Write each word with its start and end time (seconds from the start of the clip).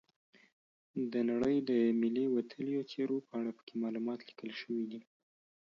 د 1.11 1.13
نړۍ 1.29 1.57
د 1.69 1.71
ملي 2.01 2.25
وتلیو 2.35 2.87
څیرو 2.91 3.17
په 3.27 3.33
اړه 3.39 3.51
پکې 3.57 3.73
معلومات 3.83 4.19
لیکل 4.27 4.51
شوي 4.59 4.83
دي. 4.91 5.01